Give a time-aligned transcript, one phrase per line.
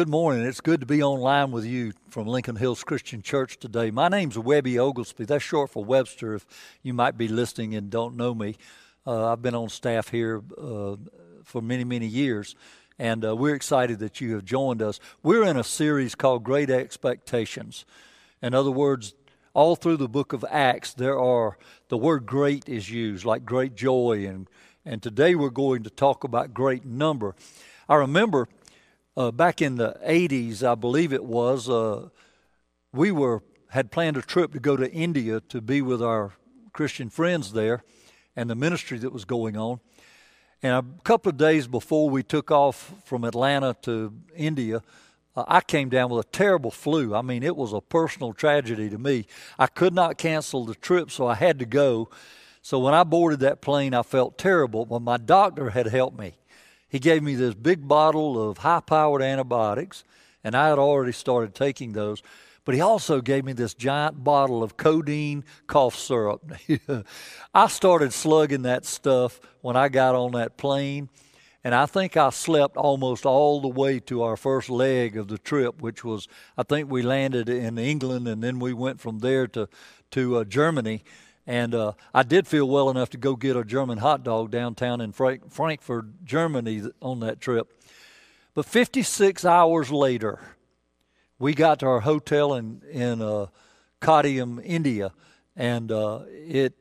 [0.00, 0.46] good morning.
[0.46, 3.90] It's good to be online with you from Lincoln Hills Christian Church today.
[3.90, 5.26] My name's Webby Oglesby.
[5.26, 6.46] That's short for Webster if
[6.82, 8.56] you might be listening and don't know me.
[9.06, 10.96] Uh, I've been on staff here uh,
[11.44, 12.54] for many, many years,
[12.98, 15.00] and uh, we're excited that you have joined us.
[15.22, 17.84] We're in a series called Great Expectations.
[18.40, 19.12] In other words,
[19.52, 21.58] all through the book of Acts, there are
[21.88, 24.48] the word great is used, like great joy, and,
[24.82, 27.34] and today we're going to talk about great number.
[27.86, 28.48] I remember
[29.16, 32.08] uh, back in the 80s, I believe it was, uh,
[32.92, 36.32] we were had planned a trip to go to India to be with our
[36.72, 37.84] Christian friends there
[38.34, 39.80] and the ministry that was going on.
[40.62, 44.82] And a couple of days before we took off from Atlanta to India,
[45.36, 47.14] uh, I came down with a terrible flu.
[47.14, 49.26] I mean, it was a personal tragedy to me.
[49.58, 52.10] I could not cancel the trip, so I had to go.
[52.62, 56.34] So when I boarded that plane, I felt terrible, but my doctor had helped me
[56.90, 60.04] he gave me this big bottle of high powered antibiotics,
[60.44, 62.22] and I had already started taking those.
[62.64, 66.52] But he also gave me this giant bottle of codeine cough syrup.
[67.54, 71.08] I started slugging that stuff when I got on that plane,
[71.64, 75.38] and I think I slept almost all the way to our first leg of the
[75.38, 79.46] trip, which was I think we landed in England, and then we went from there
[79.48, 79.68] to
[80.10, 81.04] to uh, Germany.
[81.50, 85.00] And uh, I did feel well enough to go get a German hot dog downtown
[85.00, 87.82] in Frank- Frankfurt, Germany on that trip.
[88.54, 90.38] But 56 hours later,
[91.40, 93.46] we got to our hotel in, in uh,
[94.62, 95.10] India.
[95.56, 96.74] And uh, it,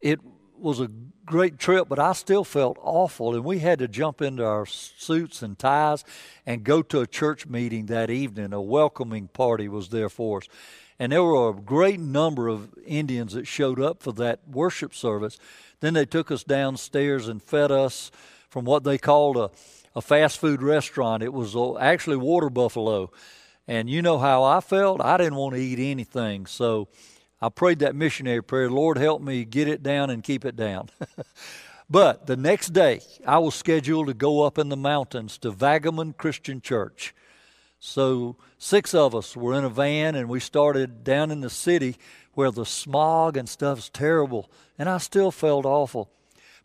[0.00, 0.20] it
[0.56, 0.88] was a
[1.26, 3.34] great trip, but I still felt awful.
[3.34, 6.04] And we had to jump into our suits and ties
[6.46, 8.52] and go to a church meeting that evening.
[8.52, 10.48] A welcoming party was there for us.
[10.98, 15.38] And there were a great number of Indians that showed up for that worship service.
[15.80, 18.10] Then they took us downstairs and fed us
[18.50, 19.50] from what they called a,
[19.94, 21.22] a fast food restaurant.
[21.22, 23.12] It was actually Water Buffalo.
[23.68, 25.00] And you know how I felt?
[25.00, 26.46] I didn't want to eat anything.
[26.46, 26.88] So
[27.40, 30.88] I prayed that missionary prayer Lord, help me get it down and keep it down.
[31.90, 36.16] but the next day, I was scheduled to go up in the mountains to Vagamon
[36.16, 37.14] Christian Church.
[37.80, 41.96] So six of us were in a van and we started down in the city
[42.34, 44.50] where the smog and stuff's terrible.
[44.78, 46.10] And I still felt awful.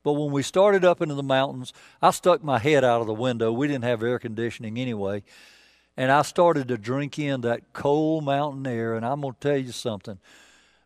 [0.03, 3.13] But when we started up into the mountains, I stuck my head out of the
[3.13, 3.51] window.
[3.51, 5.23] We didn't have air conditioning anyway.
[5.95, 8.95] And I started to drink in that cold mountain air.
[8.95, 10.19] And I'm going to tell you something.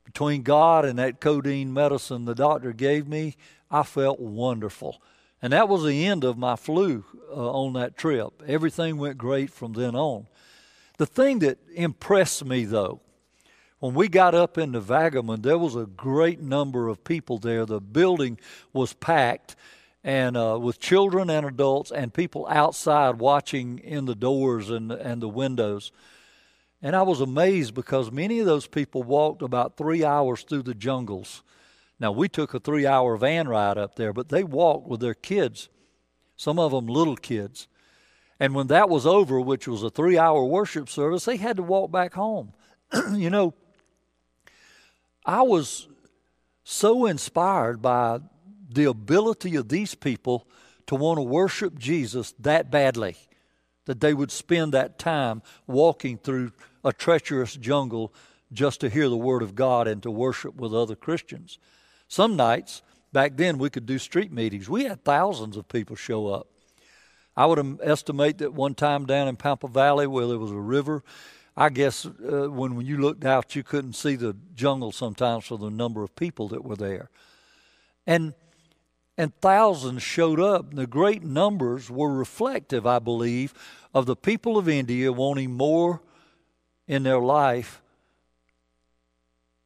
[0.06, 3.36] Between God and that codeine medicine the doctor gave me,
[3.72, 5.02] I felt wonderful.
[5.42, 8.42] And that was the end of my flu uh, on that trip.
[8.48, 10.28] Everything went great from then on.
[10.98, 13.02] The thing that impressed me, though,
[13.80, 17.66] when we got up into Vagamon, there was a great number of people there.
[17.66, 18.40] The building
[18.74, 19.56] was packed,
[20.04, 25.22] and uh, with children and adults, and people outside watching in the doors and and
[25.22, 25.92] the windows.
[26.82, 30.76] And I was amazed because many of those people walked about three hours through the
[30.76, 31.44] jungles
[32.00, 35.16] now, we took a three hour van ride up there, but they walked with their
[35.16, 35.70] kids,
[36.36, 37.68] some of them little kids.
[38.40, 41.64] And when that was over, which was a three hour worship service, they had to
[41.64, 42.54] walk back home.
[43.14, 43.56] you know,
[45.26, 45.88] I was
[46.64, 48.20] so inspired by
[48.70, 50.48] the ability of these people
[50.86, 53.16] to want to worship Jesus that badly
[53.86, 56.52] that they would spend that time walking through
[56.84, 58.14] a treacherous jungle
[58.54, 61.58] just to hear the Word of God and to worship with other Christians.
[62.08, 62.82] Some nights,
[63.12, 64.70] back then, we could do street meetings.
[64.70, 66.48] We had thousands of people show up.
[67.36, 71.04] I would estimate that one time down in Pampa Valley, where there was a river,
[71.56, 75.58] I guess uh, when, when you looked out, you couldn't see the jungle sometimes for
[75.58, 77.10] the number of people that were there.
[78.06, 78.34] And
[79.18, 80.76] and thousands showed up.
[80.76, 83.54] The great numbers were reflective, I believe,
[83.94, 86.02] of the people of India wanting more
[86.88, 87.82] in their life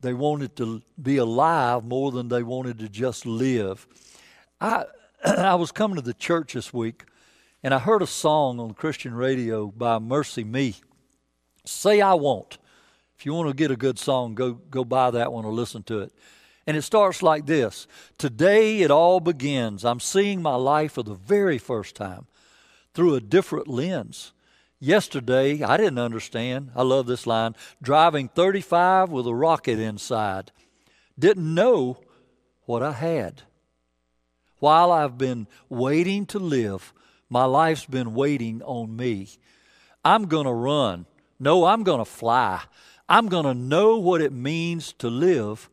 [0.01, 3.87] they wanted to be alive more than they wanted to just live.
[4.59, 4.85] I,
[5.23, 7.05] I was coming to the church this week
[7.63, 10.81] and I heard a song on Christian radio by MercyMe.
[11.65, 12.57] Say I won't.
[13.17, 15.83] If you want to get a good song, go, go buy that one or listen
[15.83, 16.11] to it.
[16.65, 17.87] And it starts like this
[18.17, 19.85] Today it all begins.
[19.85, 22.25] I'm seeing my life for the very first time
[22.93, 24.33] through a different lens.
[24.83, 26.71] Yesterday, I didn't understand.
[26.75, 30.51] I love this line driving 35 with a rocket inside.
[31.19, 31.99] Didn't know
[32.65, 33.43] what I had.
[34.57, 36.93] While I've been waiting to live,
[37.29, 39.29] my life's been waiting on me.
[40.03, 41.05] I'm going to run.
[41.39, 42.63] No, I'm going to fly.
[43.07, 45.69] I'm going to know what it means to live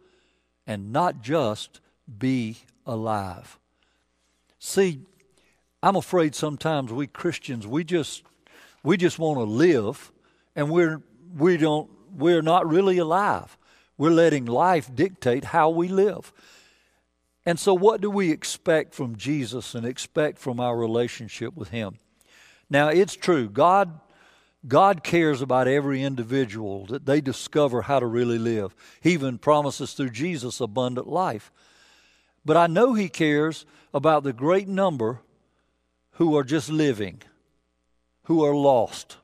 [0.66, 1.80] and not just
[2.18, 3.58] be alive.
[4.58, 5.00] See,
[5.82, 8.22] I'm afraid sometimes we Christians, we just
[8.82, 10.12] We just want to live,
[10.54, 11.02] and we're
[11.36, 13.56] we don't we're not really alive.
[13.96, 16.32] We're letting life dictate how we live.
[17.44, 21.96] And so, what do we expect from Jesus and expect from our relationship with Him?
[22.68, 23.48] Now, it's true.
[23.48, 24.00] God,
[24.66, 28.74] God cares about every individual that they discover how to really live.
[29.00, 31.50] He even promises through Jesus abundant life.
[32.44, 33.64] But I know He cares
[33.94, 35.20] about the great number
[36.12, 37.22] who are just living,
[38.28, 39.16] who are lost,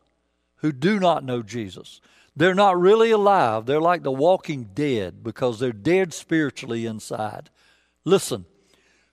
[0.56, 2.00] who do not know Jesus.
[2.34, 3.66] They're not really alive.
[3.66, 7.50] They're like the walking dead because they're dead spiritually inside.
[8.06, 8.46] Listen,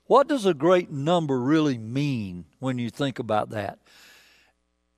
[0.06, 3.80] what does a great number really mean when you think about that?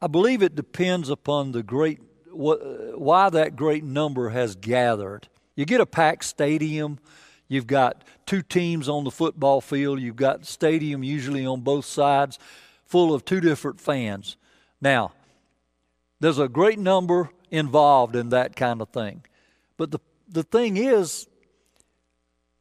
[0.00, 1.99] I believe it depends upon the great
[2.31, 5.26] why that great number has gathered.
[5.56, 7.00] You get a packed stadium,
[7.49, 12.38] you've got two teams on the football field, you've got stadium usually on both sides
[12.87, 14.37] full of two different fans.
[14.81, 15.12] Now,
[16.21, 19.25] there's a great number involved in that kind of thing.
[19.76, 21.26] But the, the thing is,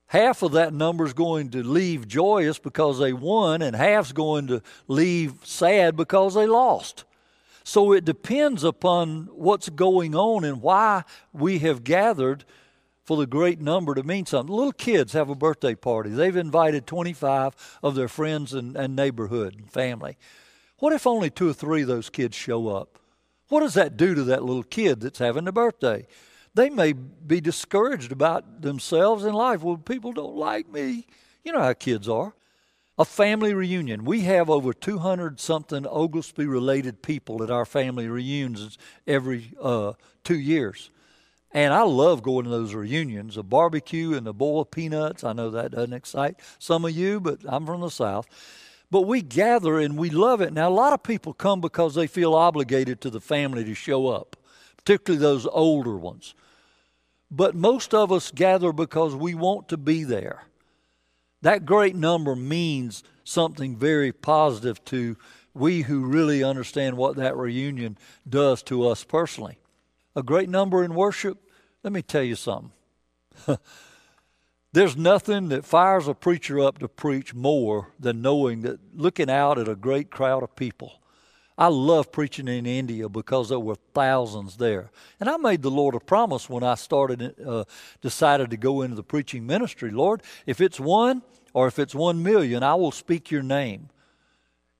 [0.07, 4.47] half of that number is going to leave joyous because they won, and half's going
[4.47, 7.05] to leave sad because they lost.
[7.63, 12.43] So it depends upon what's going on and why we have gathered
[13.03, 14.53] for the great number to mean something.
[14.53, 16.09] Little kids have a birthday party.
[16.09, 20.17] They've invited 25 of their friends and, and neighborhood and family.
[20.83, 22.99] What if only two or three of those kids show up?
[23.47, 26.05] What does that do to that little kid that's having a birthday?
[26.55, 29.63] They may be discouraged about themselves in life.
[29.63, 31.07] Well, people don't like me.
[31.41, 32.35] You know how kids are.
[32.97, 34.03] A family reunion.
[34.03, 38.77] We have over 200 something Oglesby related people at our family reunions
[39.07, 39.93] every uh,
[40.25, 40.91] two years.
[41.53, 43.37] And I love going to those reunions.
[43.37, 45.23] A barbecue and a bowl of peanuts.
[45.23, 48.27] I know that doesn't excite some of you, but I'm from the South.
[48.91, 50.53] But we gather and we love it.
[50.53, 54.07] Now, a lot of people come because they feel obligated to the family to show
[54.07, 54.35] up,
[54.77, 56.35] particularly those older ones.
[57.31, 60.43] But most of us gather because we want to be there.
[61.41, 65.17] That great number means something very positive to
[65.53, 67.97] we who really understand what that reunion
[68.27, 69.57] does to us personally.
[70.15, 71.37] A great number in worship,
[71.83, 72.71] let me tell you something.
[74.73, 79.59] There's nothing that fires a preacher up to preach more than knowing that looking out
[79.59, 80.99] at a great crowd of people.
[81.55, 84.89] I love preaching in India because there were thousands there.
[85.19, 87.65] And I made the Lord a promise when I started, uh,
[88.01, 89.91] decided to go into the preaching ministry.
[89.91, 91.21] Lord, if it's one
[91.53, 93.89] or if it's one million, I will speak your name.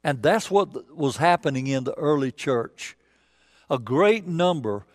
[0.04, 2.98] And that's what was happening in the early church.
[3.70, 4.88] A great number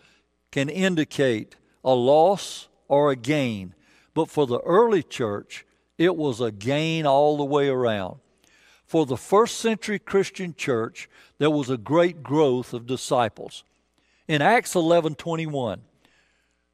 [0.51, 1.55] can indicate
[1.85, 3.73] a loss or a gain
[4.19, 5.65] but for the early church,
[5.97, 8.19] it was a gain all the way around.
[8.85, 13.63] For the first century Christian church, there was a great growth of disciples.
[14.27, 15.83] In Acts 11:21,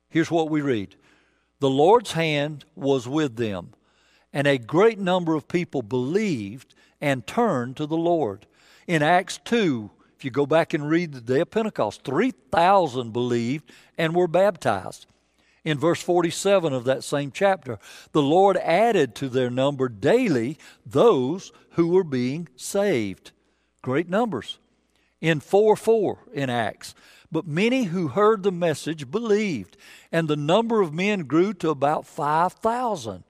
[0.10, 0.96] here's what we read.
[1.60, 3.76] The Lord's hand was with them,
[4.34, 8.48] and a great number of people believed and turned to the Lord.
[8.88, 13.72] In Acts 2, if you go back and read the day of Pentecost, 3,000 believed
[14.00, 15.06] and were baptized
[15.66, 17.80] in verse 47 of that same chapter.
[18.14, 23.32] The Lord added to their number daily those who were being saved.
[23.82, 24.60] Great numbers.
[25.20, 26.94] In 4 4 in Acts.
[27.32, 29.76] But many who heard the message believed,
[30.12, 33.24] and the number of men grew to about 5,000.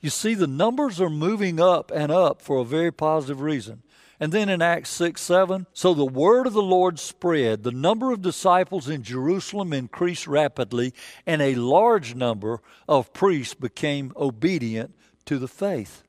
[0.00, 3.82] You see, the numbers are moving up and up for a very positive reason.
[4.20, 7.62] And then in Acts 6 7, so the word of the Lord spread.
[7.62, 10.94] The number of disciples in Jerusalem increased rapidly,
[11.26, 14.94] and a large number of priests became obedient
[15.26, 16.02] to the faith.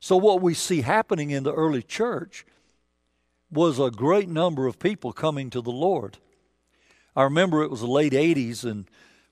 [0.00, 2.46] So, what we see happening in the early church
[3.50, 6.18] was a great number of people coming to the Lord.
[7.14, 8.86] I remember it was the late 80s, and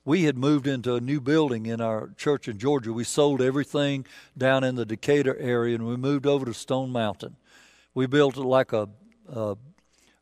[0.05, 2.93] we had moved into a new building in our church in Georgia.
[2.93, 4.07] We sold everything
[4.37, 7.37] down in the Decatur area, and we moved over to Stone Mountain.
[7.95, 8.89] We built like a,
[9.29, 9.57] a,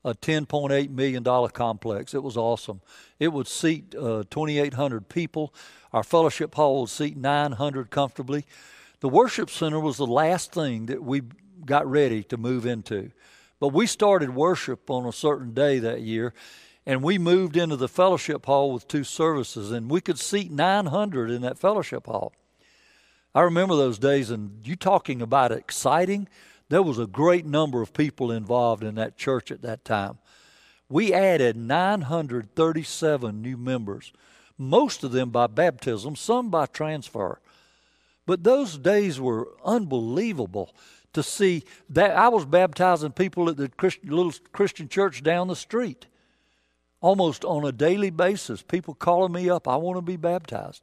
[0.05, 2.15] a $10.8 million complex.
[2.15, 2.81] It was awesome.
[3.19, 5.55] It would seat uh, 2,800 people.
[5.93, 8.45] Our fellowship hall would seat 900 comfortably.
[9.01, 11.23] The worship center was the last thing that we
[11.65, 13.11] got ready to move into.
[13.59, 16.35] But we started worship on a certain day that year,
[16.85, 21.31] and we moved into the fellowship hall with two services, and we could seat 900
[21.31, 22.33] in that fellowship hall.
[23.35, 26.29] I remember those days, and you talking about exciting.
[26.69, 30.19] There was a great number of people involved in that church at that time.
[30.89, 34.13] We added 937 new members,
[34.59, 37.41] most of them by baptism, some by transfer.
[38.27, 40.75] But those days were unbelievable
[41.13, 42.17] to see that.
[42.17, 46.07] I was baptizing people at the Christian, little Christian church down the street
[47.03, 48.63] almost on a daily basis.
[48.63, 50.83] People calling me up, I want to be baptized.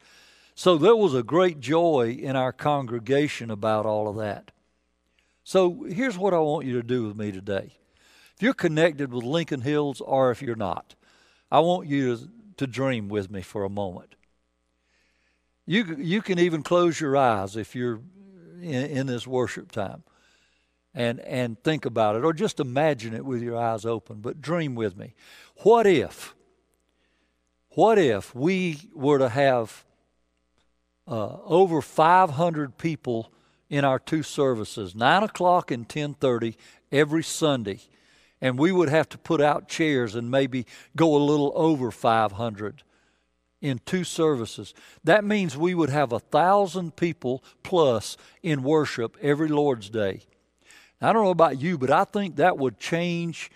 [0.53, 4.51] So there was a great joy in our congregation about all of that.
[5.49, 7.71] So here's what I want you to do with me today.
[8.35, 10.93] If you're connected with Lincoln Hills or if you're not,
[11.51, 14.13] I want you to, to dream with me for a moment.
[15.65, 17.99] You, you can even close your eyes if you're
[18.61, 20.03] in, in this worship time
[20.93, 24.75] and, and think about it, or just imagine it with your eyes open, but dream
[24.75, 25.15] with me.
[25.63, 26.35] What if,
[27.69, 29.83] what if we were to have
[31.07, 33.31] uh, over 500 people
[33.69, 36.55] in our two services, 9 o'clock and 10.30
[36.91, 37.81] every Sunday,
[38.41, 42.83] and we would have to put out chairs and maybe go a little over 500
[43.61, 44.73] in two services.
[45.03, 50.21] That means we would have a thousand people plus in worship every Lord's Day.
[51.01, 53.51] I don't know about you, but I think that would change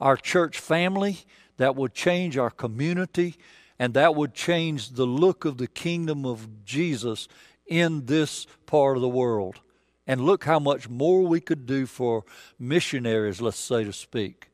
[0.00, 1.18] our church family,
[1.56, 3.36] that would change our community,
[3.78, 7.28] and that would change the look of the kingdom of Jesus
[7.66, 9.60] in this part of the world.
[10.06, 12.24] And look how much more we could do for
[12.58, 14.50] missionaries, let's say to speak.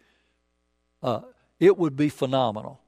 [1.03, 1.23] Uh,
[1.59, 2.81] it would be phenomenal.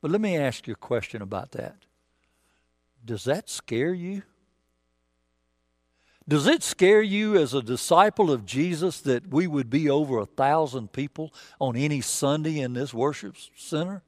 [0.00, 1.76] But let me ask you a question about that.
[3.04, 4.22] Does that scare you?
[6.28, 10.26] Does it scare you as a disciple of Jesus that we would be over a
[10.26, 14.02] thousand people on any Sunday in this worship center?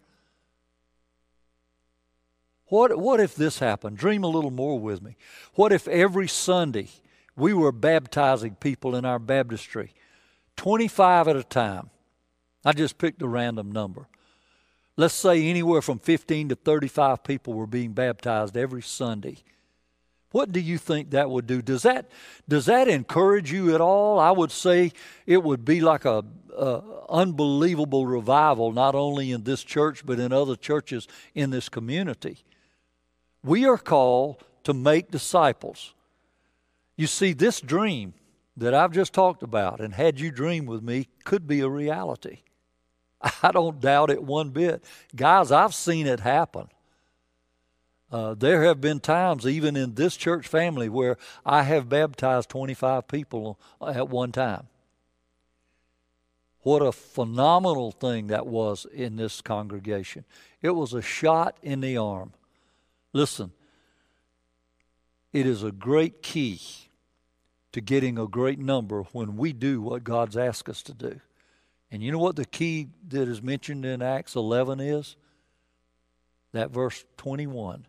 [2.67, 3.97] What, what if this happened?
[3.97, 5.17] Dream a little more with me.
[5.55, 6.89] What if every Sunday
[7.37, 9.93] we were baptizing people in our baptistry,
[10.57, 11.91] 25 at a time?
[12.65, 14.09] I just picked a random number.
[14.97, 19.39] Let's say anywhere from 15 to 35 people were being baptized every Sunday
[20.35, 21.63] what do you think that would do?
[21.63, 22.11] Does that
[22.49, 24.19] does that encourage you at all?
[24.19, 24.91] I would say
[25.27, 26.25] it would be like a,
[26.59, 31.07] a unbelievable revival, not only in this church but in other churches
[31.37, 32.39] in this community.
[33.45, 35.93] We are called to make disciples.
[36.97, 38.15] You see, this dream
[38.57, 42.39] that I've just talked about and had you dream with me could be a reality.
[43.43, 44.83] I don't doubt it one bit.
[45.15, 46.69] Guys, I've seen it happen.
[48.11, 53.09] Uh, there have been times, even in this church family, where I have baptized 25
[53.09, 54.69] people at one time.
[56.61, 60.25] What a phenomenal thing that was in this congregation.
[60.63, 62.33] It was a shot in the arm.
[63.15, 63.53] Listen,
[65.33, 66.61] it is a great key
[67.73, 71.21] to getting a great number when we do what God's asked us to do.
[71.91, 75.15] And you know what the key that is mentioned in Acts 11 is?
[76.53, 77.87] That verse 21.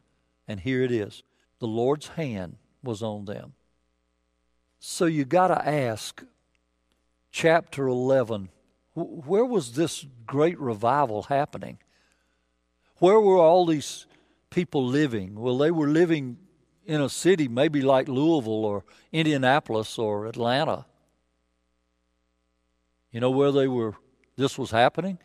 [0.48, 1.24] And here it is
[1.60, 3.53] the Lord's hand was on them.
[4.79, 6.24] So you got to ask,
[7.32, 8.50] chapter 11,
[8.94, 11.79] where was this great revival happening?
[12.98, 14.05] Where were all these
[14.56, 15.36] people living?
[15.36, 16.38] Well, they were living
[16.86, 20.86] in a city maybe like Louisville or Indianapolis or Atlanta.
[23.12, 23.96] You know where they were
[24.38, 25.20] this was happening?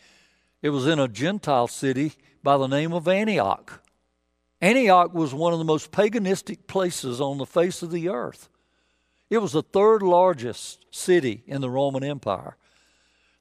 [0.62, 3.80] It was in a Gentile city by the name of Antioch.
[4.60, 8.48] Antioch was one of the most paganistic places on the face of the earth.
[9.30, 12.56] It was the third largest city in the Roman Empire.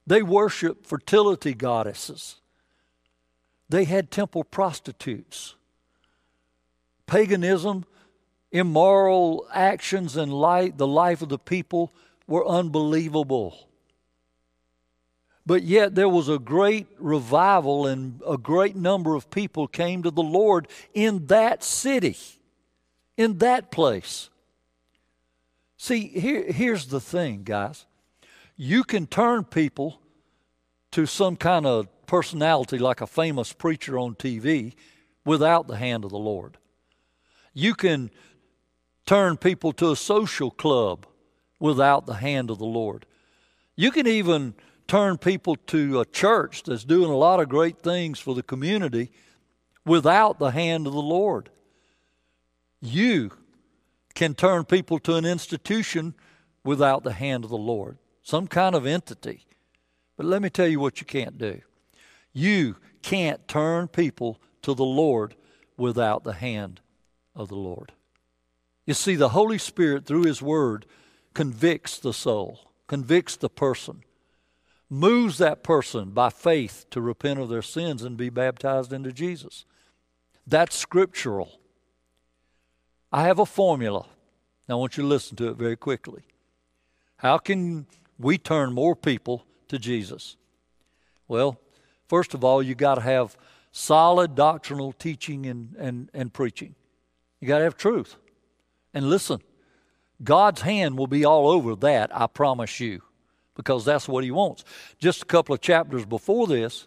[0.06, 2.36] They worshiped fertility goddesses.
[3.68, 5.56] They had temple prostitutes.
[7.10, 7.84] Paganism,
[8.52, 11.92] immoral actions, and light, the life of the people
[12.28, 13.66] were unbelievable.
[15.44, 20.12] But yet there was a great revival, and a great number of people came to
[20.12, 22.16] the Lord in that city,
[23.16, 24.30] in that place.
[25.76, 27.86] See, here, here's the thing, guys.
[28.56, 30.00] You can turn people
[30.92, 34.74] to some kind of personality like a famous preacher on TV
[35.24, 36.56] without the hand of the Lord.
[37.52, 38.10] You can
[39.06, 41.06] turn people to a social club
[41.58, 43.06] without the hand of the Lord.
[43.76, 44.54] You can even
[44.86, 49.10] turn people to a church that's doing a lot of great things for the community
[49.84, 51.50] without the hand of the Lord.
[52.80, 53.30] You
[54.14, 56.14] can turn people to an institution
[56.64, 59.46] without the hand of the Lord, some kind of entity.
[60.16, 61.60] But let me tell you what you can't do.
[62.32, 65.34] You can't turn people to the Lord
[65.76, 66.80] without the hand
[67.34, 67.92] of the Lord.
[68.86, 70.86] You see, the Holy Spirit, through His Word,
[71.34, 74.02] convicts the soul, convicts the person
[74.90, 79.64] moves that person by faith to repent of their sins and be baptized into Jesus.
[80.46, 81.60] That's scriptural.
[83.12, 84.06] I have a formula.
[84.68, 86.22] Now, I want you to listen to it very quickly.
[87.16, 87.86] How can
[88.18, 90.36] we turn more people to Jesus?
[91.28, 91.60] Well,
[92.08, 93.36] first of all, you got to have
[93.70, 96.74] solid doctrinal teaching and, and, and preaching.
[97.40, 98.16] You got to have truth.
[98.92, 99.40] And listen,
[100.22, 103.02] God's hand will be all over that, I promise you,
[103.56, 104.64] because that's what He wants.
[104.98, 106.86] Just a couple of chapters before this,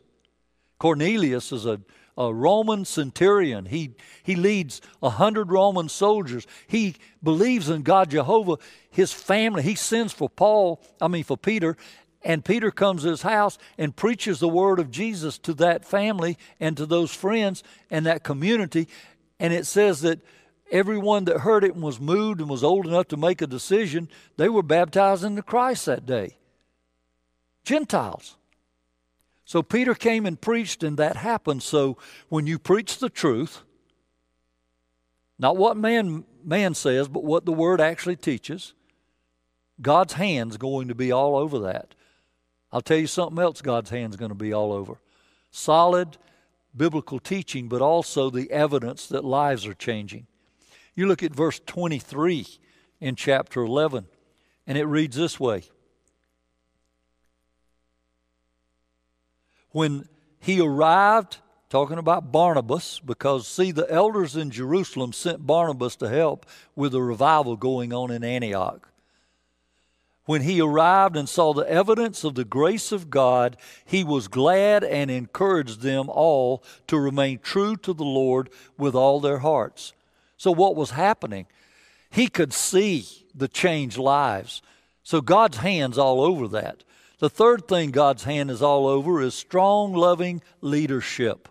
[0.78, 1.80] Cornelius is a,
[2.18, 3.66] a Roman centurion.
[3.66, 6.46] He, he leads a hundred Roman soldiers.
[6.68, 8.58] He believes in God Jehovah.
[8.92, 11.78] His family, he sends for Paul, I mean for Peter,
[12.24, 16.38] and Peter comes to his house and preaches the word of Jesus to that family
[16.60, 18.88] and to those friends and that community.
[19.40, 20.20] And it says that
[20.72, 24.10] everyone that heard it and was moved and was old enough to make a decision,
[24.38, 26.38] they were baptized into Christ that day.
[27.64, 28.38] Gentiles.
[29.46, 31.64] So Peter came and preached, and that happened.
[31.64, 31.98] So
[32.30, 33.62] when you preach the truth,
[35.38, 38.74] not what man man says, but what the word actually teaches,
[39.82, 41.96] God's hand's going to be all over that.
[42.72, 44.98] I'll tell you something else God's hand's going to be all over.
[45.52, 46.18] Solid
[46.76, 50.28] biblical teaching, but also the evidence that lives are changing.
[50.96, 52.48] You look at verse 23
[53.02, 54.06] in chapter 11,
[54.68, 55.64] and it reads this way
[59.72, 60.08] When
[60.40, 61.38] he arrived,
[61.70, 66.46] talking about Barnabas, because see, the elders in Jerusalem sent Barnabas to help
[66.76, 68.90] with the revival going on in Antioch.
[70.26, 74.84] When he arrived and saw the evidence of the grace of God, he was glad
[74.84, 79.92] and encouraged them all to remain true to the Lord with all their hearts.
[80.44, 81.46] So, what was happening?
[82.12, 84.62] He could see the changed lives.
[85.02, 86.84] So, God's hand's all over that.
[87.20, 91.48] The third thing God's hand is all over is strong, loving leadership.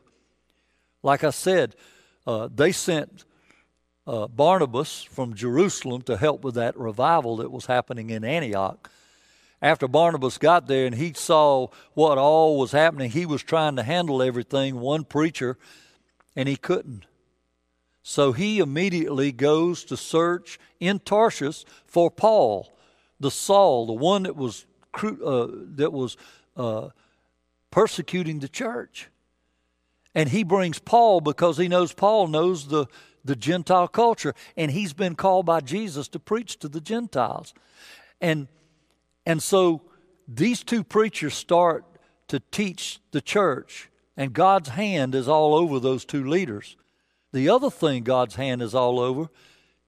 [1.03, 1.75] Like I said,
[2.27, 3.25] uh, they sent
[4.07, 8.90] uh, Barnabas from Jerusalem to help with that revival that was happening in Antioch.
[9.62, 13.85] After Barnabas got there and he saw what all was happening, he was trying to
[13.85, 15.57] handle everything, one preacher,
[16.37, 17.07] and he couldn't.
[18.03, 22.73] So he immediately goes to search in Tarshish for Paul,
[23.21, 26.17] the Saul, the one that was uh, that was
[26.57, 26.88] uh,
[27.71, 29.09] persecuting the church.
[30.15, 32.87] And he brings Paul because he knows Paul knows the,
[33.25, 37.55] the Gentile culture, and he's been called by Jesus to preach to the Gentiles.
[38.21, 38.49] And,
[39.25, 39.83] and so
[40.29, 41.85] these two preachers start
[42.29, 46.77] to teach the church, and God's hand is all over those two leaders.
[47.33, 49.29] The other thing God's hand is all over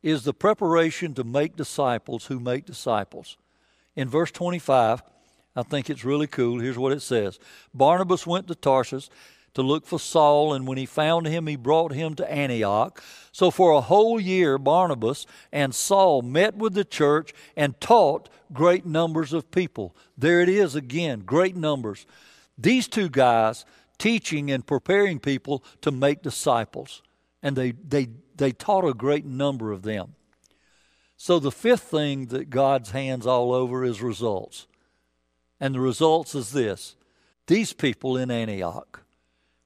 [0.03, 3.37] is the preparation to make disciples who make disciples.
[3.97, 5.03] In verse 25,
[5.57, 6.61] I think it's really cool.
[6.61, 7.39] Here's what it says
[7.73, 9.09] Barnabas went to Tarsus
[9.55, 13.01] to look for Saul, and when he found him, he brought him to Antioch.
[13.31, 18.85] So for a whole year, Barnabas and Saul met with the church and taught great
[18.85, 19.95] numbers of people.
[20.19, 22.05] There it is again, great numbers.
[22.59, 23.65] These two guys
[23.97, 27.01] teaching and preparing people to make disciples
[27.45, 30.15] and they, they, they taught a great number of them.
[31.17, 34.67] So the fifth thing that God's hands all over is results.
[35.61, 36.97] And the results is this
[37.47, 39.03] these people in Antioch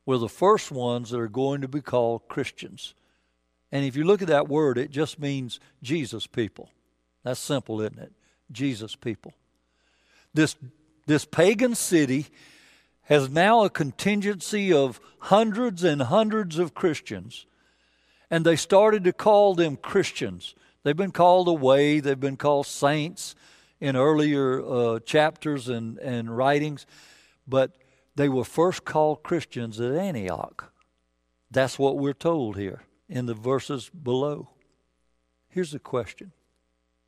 [0.04, 2.94] were the first ones that are going to be called Christians.
[3.70, 6.70] And if you look at that word, it just means Jesus people.
[7.22, 8.12] That's simple, isn't it?
[8.50, 9.34] Jesus people.
[10.34, 10.56] This,
[11.06, 12.26] this pagan city
[13.02, 17.46] has now a contingency of hundreds and hundreds of Christians
[18.30, 20.54] and they started to call them Christians.
[20.82, 23.34] They've been called away, they've been called saints
[23.80, 26.86] in earlier uh, chapters and, and writings,
[27.46, 27.76] but
[28.16, 30.72] they were first called Christians at Antioch.
[31.50, 34.48] That's what we're told here in the verses below.
[35.48, 36.32] Here's the question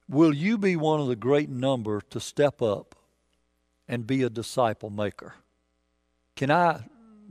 [0.08, 2.94] Will you be one of the great number to step up
[3.86, 5.34] and be a disciple maker?
[6.36, 6.84] Can I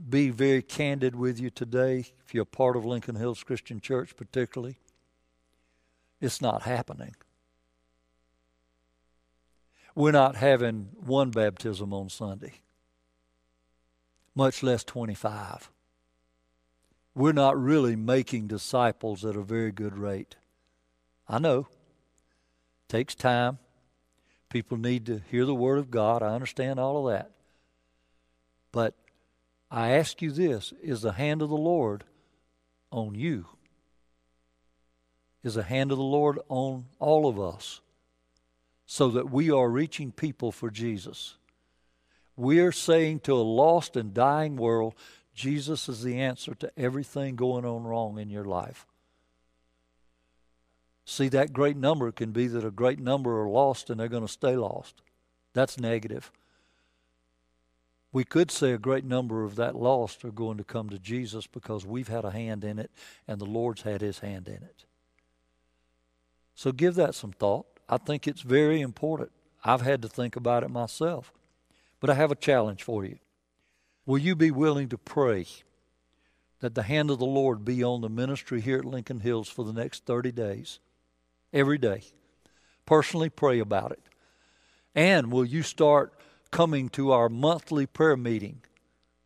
[0.08, 4.78] be very candid with you today, if you're part of Lincoln Hills Christian Church particularly,
[6.20, 7.14] it's not happening.
[9.94, 12.54] We're not having one baptism on Sunday,
[14.34, 15.70] much less 25.
[17.14, 20.36] We're not really making disciples at a very good rate.
[21.28, 21.60] I know.
[21.60, 23.58] It takes time.
[24.48, 26.22] People need to hear the Word of God.
[26.22, 27.32] I understand all of that.
[28.72, 28.94] But
[29.70, 32.04] I ask you this is the hand of the Lord
[32.90, 33.46] on you?
[35.42, 37.80] Is the hand of the Lord on all of us
[38.84, 41.36] so that we are reaching people for Jesus?
[42.36, 44.94] We are saying to a lost and dying world,
[45.34, 48.86] Jesus is the answer to everything going on wrong in your life.
[51.04, 54.26] See, that great number can be that a great number are lost and they're going
[54.26, 55.02] to stay lost.
[55.54, 56.30] That's negative.
[58.12, 61.46] We could say a great number of that lost are going to come to Jesus
[61.46, 62.90] because we've had a hand in it
[63.28, 64.84] and the Lord's had his hand in it.
[66.54, 67.66] So give that some thought.
[67.88, 69.30] I think it's very important.
[69.64, 71.32] I've had to think about it myself.
[72.00, 73.18] But I have a challenge for you.
[74.06, 75.46] Will you be willing to pray
[76.60, 79.64] that the hand of the Lord be on the ministry here at Lincoln Hills for
[79.64, 80.80] the next 30 days?
[81.52, 82.02] Every day.
[82.86, 84.02] Personally pray about it.
[84.94, 86.12] And will you start
[86.50, 88.62] coming to our monthly prayer meeting?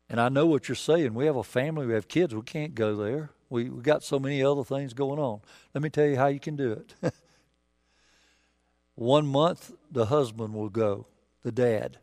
[0.08, 1.14] And I know what you're saying.
[1.14, 3.30] We have a family, we have kids, we can't go there.
[3.50, 5.40] We, we got so many other things going on.
[5.74, 6.94] Let me tell you how you can do it.
[8.94, 11.06] One month, the husband will go,
[11.42, 11.98] the dad,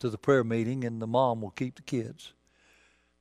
[0.00, 2.32] to the prayer meeting, and the mom will keep the kids.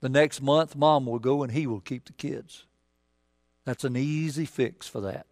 [0.01, 2.65] The next month, mom will go and he will keep the kids.
[3.65, 5.27] That's an easy fix for that.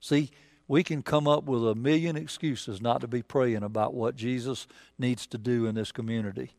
[0.00, 0.30] See,
[0.74, 4.66] we can come up with a million excuses not to be praying about what Jesus
[4.98, 6.50] needs to do in this community.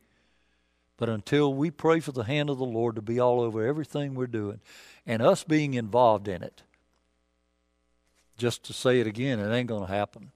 [0.95, 4.15] But until we pray for the hand of the Lord to be all over everything
[4.15, 4.61] we're doing
[5.05, 6.63] and us being involved in it,
[8.37, 10.31] just to say it again, it ain't going to happen.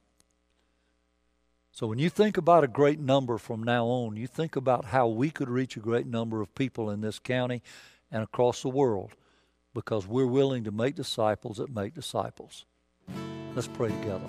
[1.72, 5.08] So when you think about a great number from now on, you think about how
[5.08, 7.64] we could reach a great number of people in this county
[8.12, 9.14] and across the world
[9.74, 12.66] because we're willing to make disciples that make disciples.
[13.56, 14.28] Let's pray together.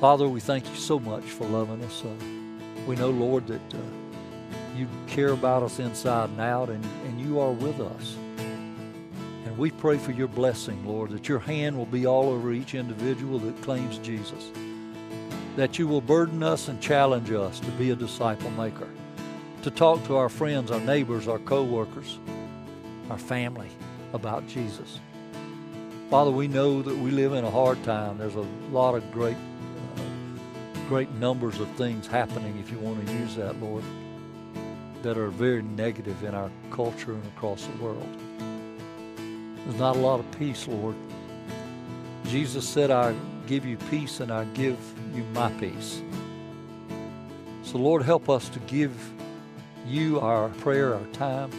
[0.00, 2.04] Father, we thank you so much for loving us.
[2.04, 2.14] Uh,
[2.86, 3.78] we know, Lord, that uh,
[4.76, 8.16] you care about us inside and out, and, and you are with us.
[9.44, 12.74] And we pray for your blessing, Lord, that your hand will be all over each
[12.74, 14.50] individual that claims Jesus
[15.58, 18.86] that you will burden us and challenge us to be a disciple maker,
[19.60, 22.20] to talk to our friends, our neighbors, our co-workers,
[23.10, 23.68] our family
[24.12, 25.00] about Jesus.
[26.10, 28.16] Father, we know that we live in a hard time.
[28.16, 33.12] There's a lot of great, uh, great numbers of things happening, if you want to
[33.12, 33.84] use that, Lord,
[35.02, 38.08] that are very negative in our culture and across the world.
[39.66, 40.96] There's not a lot of peace, Lord.
[42.24, 43.14] Jesus said, I
[43.46, 44.78] give you peace and I give
[45.14, 46.00] you my peace.
[47.64, 48.94] So, Lord, help us to give
[49.86, 51.50] you our prayer, our time,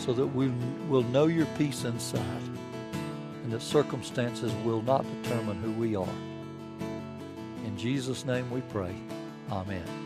[0.00, 0.48] so that we
[0.86, 2.53] will know your peace inside
[3.44, 6.08] and that circumstances will not determine who we are.
[7.64, 8.94] In Jesus' name we pray.
[9.50, 10.03] Amen.